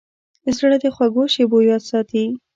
زړه 0.57 0.77
د 0.83 0.85
خوږو 0.95 1.23
شیبو 1.33 1.57
یاد 1.69 1.81
ساتي. 1.89 2.25